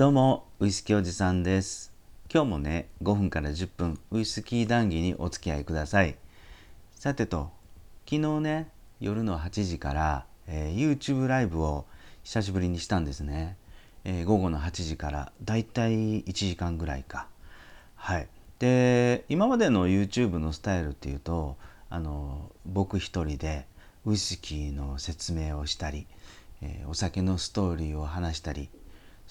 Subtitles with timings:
[0.00, 1.92] どうもウイスキーおじさんです。
[2.32, 6.16] 今日もね5分から10分ウイスキー談義にお付き合いください。
[6.94, 7.50] さてと
[8.08, 11.84] 昨日ね夜の8時から、えー、YouTube ライブを
[12.22, 13.58] 久しぶりにしたんですね、
[14.04, 17.26] えー、午後の8時からだいたい1時間ぐらいか。
[17.94, 18.28] はい。
[18.58, 21.58] で今までの YouTube のスタイルっていうと
[21.90, 23.66] あの僕一人で
[24.06, 26.06] ウイスキーの説明をしたり、
[26.62, 28.70] えー、お酒のストーリーを話したり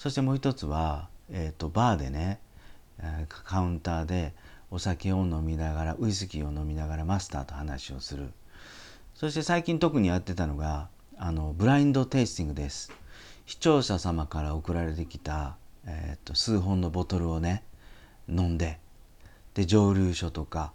[0.00, 2.40] そしてもう一つは、えーと、バーでね、
[3.28, 4.32] カウンターで
[4.70, 8.30] お酒を飲みながらウイスキーを飲みながらマスターと話をする。
[9.14, 12.90] そして最近特にやってたのがあのブラインドテイスティングです。
[13.44, 17.62] 視聴者様から送られてきた、えーと数本のボトルをね
[18.26, 18.78] 飲んで
[19.52, 20.72] で蒸留所とか、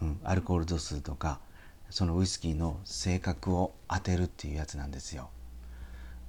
[0.00, 1.40] うん、アルコール度数とか
[1.88, 5.30] そのウイスキーの性格を当てるっていうやつなんですよ。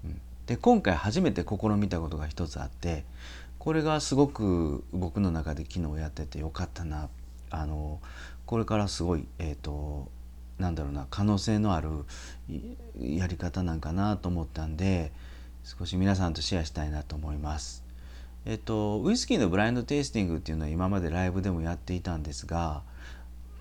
[0.04, 0.20] うん、
[0.52, 3.06] で今回初めて試みたことが一つあって
[3.58, 7.08] これがすごく僕の中で昨日やっててよかったな
[7.50, 8.02] あの
[8.46, 10.10] これからすごいえっ、ー、と
[10.60, 11.90] なんだろうな可能性のある
[13.00, 15.14] やり方なんかなと思ったんで
[15.64, 17.86] 少し皆さんとシェアしたいなと思います。
[18.44, 22.82] えっと、ウイスキーのブラインドテイスティングっていうのは今までライブでもやっていたんですが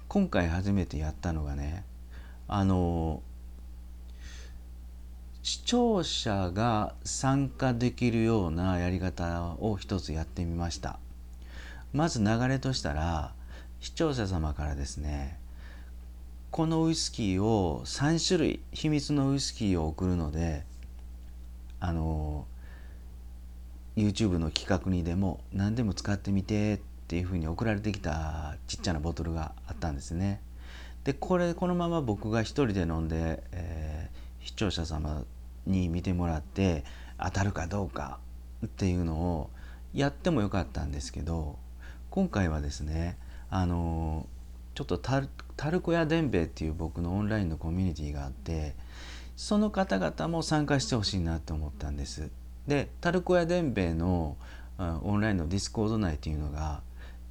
[0.08, 1.84] 今回初めてやったのがね
[2.48, 3.22] あの
[5.70, 10.98] 聴者が参加できるようなやり方を一つやってみました
[11.92, 13.34] まず流れとしたら
[13.78, 15.38] 視聴者様からですね
[16.50, 20.64] このウイスキーを3種類秘密のウイスキーを送るので
[21.78, 22.48] あの
[23.96, 30.40] YouTube の企画にでも何でも使ってみてっていうふうに送られてきたちっちゃなボトルがあったんですね。
[31.04, 35.22] でこれこのまま僕が一人で飲んで、えー、視聴者様
[35.66, 36.84] に見てもらって
[37.18, 38.18] 当たるかどうか
[38.64, 39.50] っていうのを
[39.92, 41.58] やってもよかったんですけど
[42.10, 43.18] 今回はですね
[43.50, 44.26] あの
[44.74, 45.20] ちょっとタ
[45.70, 48.74] ルコやでんべいっていう僕のオンラインのコミュニティがあって
[49.36, 52.30] その方々も参加してほしいなと思ったんです。
[52.66, 54.36] でタルコやでんべいの
[54.78, 56.82] オンラインの Discord 内っていうのが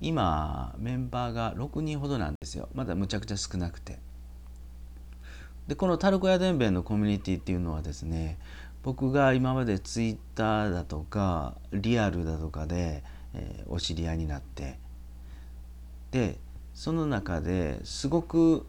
[0.01, 3.99] 今メンバーが6人ほどなんですよまだむちゃくちゃ少なくて
[5.69, 8.39] でこのタルコやでんべいのコミュニティっていうのはですね
[8.81, 13.03] 僕が今までツイッターだとかリアルだとかで、
[13.35, 14.79] えー、お知り合いになって
[16.09, 16.39] で
[16.73, 18.65] その中ですごく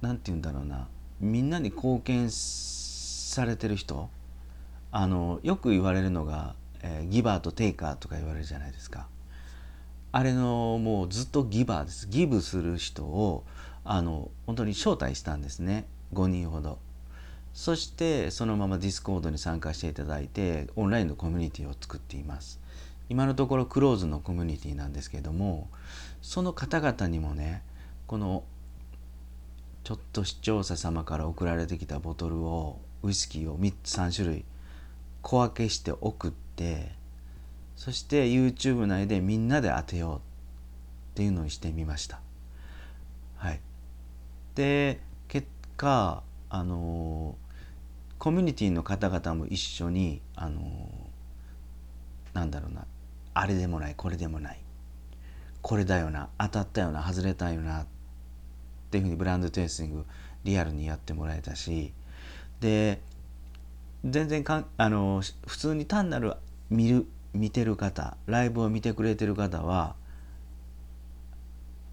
[0.00, 0.88] 何て言うんだろうな
[1.20, 4.10] みんなに貢献されてる人
[4.90, 9.06] あのよく言われるのが、えー、 giver と taker とか言われるじゃないですか。
[10.10, 13.44] あれのもうずっと giver ですギブする人を
[13.84, 16.78] あの本当に招待したんですね5人ほど。
[17.52, 22.60] そしてそのまま Discord に参加していただいてオンラインのコミュニティを作っています。
[23.08, 25.68] 今のところクローズのコミュニティなんですけども
[26.22, 27.64] その方々にもね
[28.06, 28.44] この
[29.82, 34.44] ちょっと視聴者様から送られてきたボトルをウイスキーを3つ3種類
[35.22, 36.92] 小分けして送って
[37.74, 40.20] そして YouTube 内でみんなで当てようっ
[41.14, 42.20] ていうのにしてみました。
[43.36, 43.60] はい、
[44.54, 45.00] で
[45.80, 47.38] 結果あの
[48.18, 50.60] コミュニティの方々も一緒にあの
[52.34, 52.84] なんだろうな
[53.32, 54.60] あれでもないこれでもない
[55.62, 57.86] これだよな当たったよな外れたよなっ
[58.90, 60.04] ていうふうにブランドテイスティング
[60.44, 61.94] リアルにやってもらえたし
[62.60, 63.00] で
[64.04, 66.34] 全然かんあの普通に単なる
[66.68, 69.94] 見る見てる方ライブを見てくれてる方は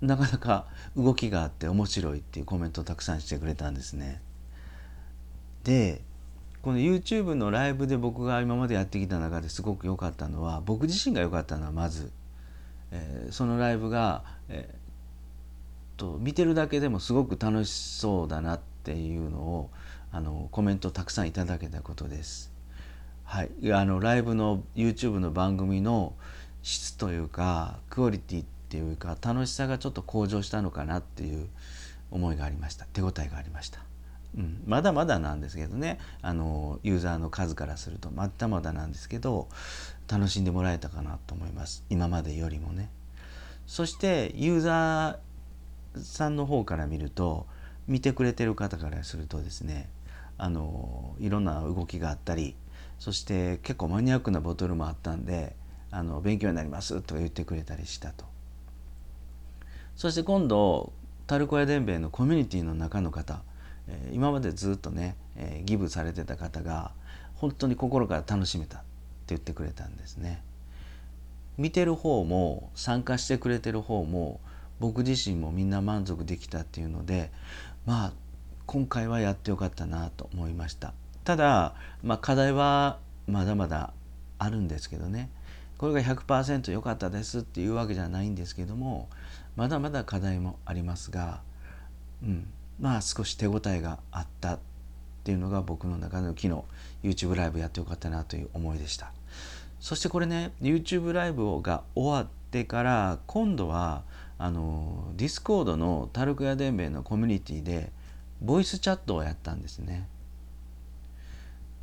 [0.02, 0.66] なかなか
[0.96, 4.22] 動きがあって面白いっていうコメントをたくさんしてくれたんですね。
[5.64, 6.02] で
[6.62, 12.12] この YouTube のライブで僕が今までやってきた中ですごく良かったのは僕自身が良かったのはまず、
[12.92, 19.70] えー、そのライブが、えー、と見てるだけでもすごく楽しそうだなっていうのを
[20.12, 22.52] あのコメントたくさんいただけたことです。
[23.24, 26.14] はい、あのライブの YouTube の番組の
[26.64, 31.48] 質というかクオリティっていうか楽しさがちょっと向上したのかなっていう
[32.12, 32.86] 思いがありました。
[32.86, 33.80] 手応えがありました、
[34.38, 36.00] うん、まだまだなんですけどね。
[36.22, 39.48] あのユーザーの数からするとまだまだなんですけど
[40.08, 41.84] 楽しんでもらえたかなと思います。
[41.90, 42.90] 今までよりもね。
[43.66, 47.46] そしてユーザーさんの方から見ると
[47.88, 49.90] 見てくれてる方からするとですね
[50.38, 52.56] あのいろんな動きがあったり
[53.00, 55.56] そして結構マニアックなボトルもあったんで
[55.92, 58.26] あの勉強になりますとか言ってくれたりしたと。
[59.98, 60.94] そして今度
[61.26, 63.42] タルコヤ伝兵衛のコミュニティの中の方、
[63.88, 66.92] えー、今までずっとね、えー、ギブされてた方が
[67.36, 68.86] 本当に心から楽しめたって
[69.30, 70.42] 言ってくれたんですね。
[71.58, 74.40] 見てる方も参加してくれてる方も
[74.80, 77.32] 僕自身もみんな満足できたっていうので
[77.88, 78.14] まあ
[78.68, 80.94] 今回はやってよかったなと思いました。
[81.24, 81.74] ただ、
[82.04, 83.94] まあ、課題はまだまだ
[84.38, 85.32] あるんですけどね。
[85.80, 89.10] これが100%良かったですっていうわけじゃないんですけども
[89.58, 91.42] まだまだ課題もありますが、
[92.24, 92.48] うん、
[92.80, 94.60] まあ少し手応えがあったっ
[95.24, 96.50] ていうのが僕の中の昨日
[97.04, 99.12] YouTube ライブやってよかったなという思いでした
[99.80, 104.04] そしてこれね YouTube ライブが終わってから今度は
[104.38, 107.92] あのディスコードのタルクヤ伝兵衛のコミュニティで
[108.42, 110.08] ボイスチャットをやったんですね。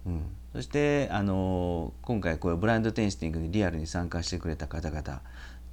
[0.07, 0.23] うん、
[0.53, 5.23] そしてあの今回こうブラインドテイスティングにリアルに参加してくれた方々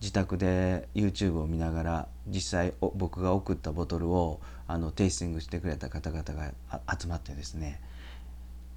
[0.01, 6.51] 自宅で YouTube を見ながら実際僕が送ったボトルをあのテイスティングしてくれた方々が
[6.99, 7.79] 集まってですね、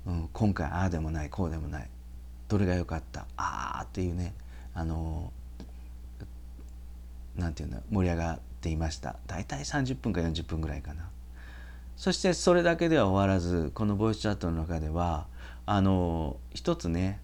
[0.07, 1.89] うん、今回ああでもないこうでもない
[2.49, 4.35] どれが良かったああっていうね
[4.75, 5.33] あの
[7.37, 9.17] なんていうの盛り上がっていました。
[9.27, 11.09] 大体30分か40分ぐらいかな。
[11.97, 15.27] そしてそれだけでは終わらずこのボイスチャットの中では
[15.65, 17.21] あの一つね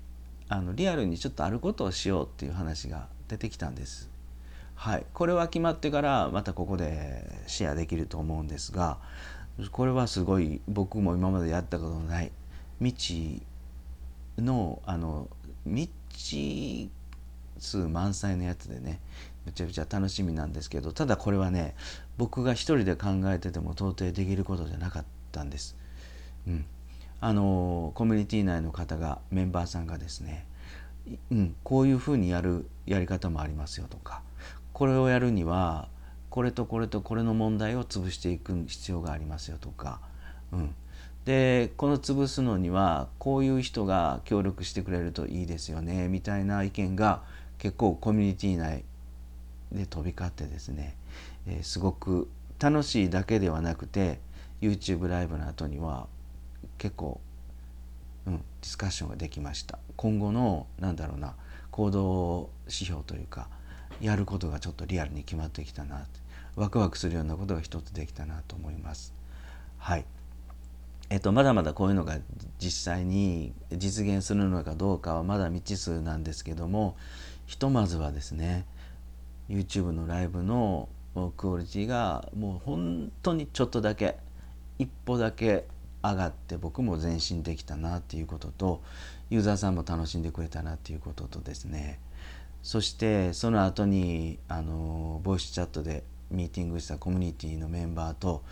[0.49, 4.11] あのリアルにちょっとあることをしようっていう話が出てきたんです。
[4.75, 8.97] はい、これは決まってからまたここでシェアできると思うんですが
[9.73, 12.32] これはすごい僕も今までやったことのない
[12.79, 13.43] 未知
[14.38, 15.29] のあの
[15.67, 16.91] 未知
[17.59, 19.00] 数満載のやつでね
[19.44, 21.75] めちゃくちゃ楽しみなんですけどただこれはね
[22.17, 25.76] 僕が一人で考えてても到底できることじゃなかったんです。
[26.49, 26.65] うん、
[27.21, 30.47] あのコミュニティ内の方がメンバーさんがですね、
[31.31, 34.23] うん、こういうふうにやるやり方もありますよとか。
[34.73, 35.89] これをやるには
[36.31, 40.01] これとこれとこれの問題を潰していく必要がありますよとか、
[40.53, 40.75] うん、
[41.25, 47.23] でこの潰すのにはこういう人が協力してくれるといいですよねみたいな意見が
[47.59, 48.85] 結構コミュニティ内
[49.71, 50.97] で飛び交ってですね、
[51.47, 54.21] えー、すごく楽しいだけではなくて
[54.61, 56.07] YouTube ライブの後には
[56.79, 57.21] 結構、
[58.31, 59.79] うん、ディスカッションができました。
[59.97, 61.35] 今後のなんだろうな
[61.71, 63.49] 行動指標というか
[64.00, 66.06] やることがちょっとリアルに決まってきたな
[66.56, 69.15] ワクワクするようなことが一つできたなと思います。
[69.79, 70.05] はい。
[71.11, 72.19] えっと、まだまだこういうのが
[72.61, 76.97] 実際に実現するのかどうかはまだ未知数なんですけども
[77.47, 78.65] ひとまずはですね
[79.49, 80.88] YouTube のライブの
[81.37, 84.19] クオリティがもう本当にちょっとだけ
[84.79, 85.67] 一歩だけ
[86.02, 88.82] 上がって僕も前進できたなっていうことと
[89.29, 91.99] ユーザーさんも楽しんでくれたなっていうこととですね
[92.62, 98.43] そしてその後にあのボイスチャットでミーティングしたコミュニティのメンバーと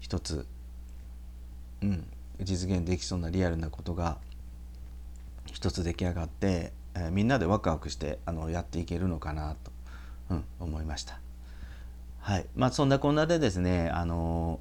[0.00, 0.46] 一つ、
[1.82, 2.06] うん、
[2.40, 4.18] 実現できそうなリアルなことが
[5.46, 9.70] 一つ出来上がって、えー、みんなでワクワクしてあのやっていけるのかなと
[10.30, 11.20] うん、思いました。
[12.20, 14.60] はいまあ、そんなこんなでですね、あの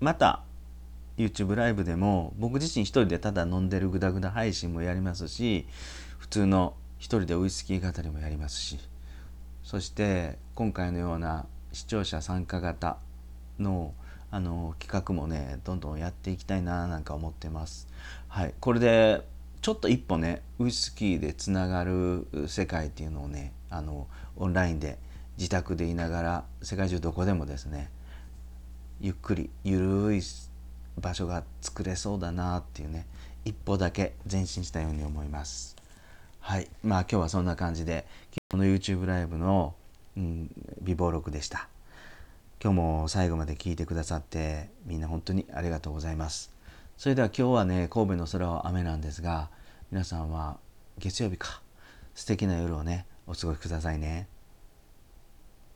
[0.00, 0.42] また
[1.16, 5.66] YouTube ライブでも僕自身一人でただ飲んでるグダグダ配信もやりますし
[6.18, 8.78] 普通の一人でウイスキー語りもやりますし
[9.62, 12.98] そして今回のような視聴者参加型
[13.58, 13.94] の
[14.30, 17.88] あの企画もねどんどんやっていきたいななんか思ってます。
[18.28, 19.22] はい、これで
[19.62, 24.98] ちょっと一歩ねウイスキーでつながる世界っていうのをねあのオンラインで
[25.38, 27.90] 自宅でいながら世界中どこでもですね
[29.00, 30.22] ゆっくりゆるい
[31.00, 33.06] 場所が作れそうだなっていうね
[33.44, 35.76] 一歩だけ前進したように思います。
[36.40, 36.68] はい。
[36.82, 38.06] まあ今日はそんな感じで
[38.50, 39.74] 昨日の YouTube ライブの、
[40.16, 40.50] うん、
[40.80, 41.68] 美貌録でした。
[42.62, 46.52] 今日も最後まで聞いてくださってみんな本当にありがとうございます。
[46.96, 49.50] それでは今日はね神戸の空は雨なんですが
[49.92, 50.58] 皆さんは
[50.98, 51.60] 月曜日か
[52.14, 54.28] 素敵な夜をねお過ごしくださいね。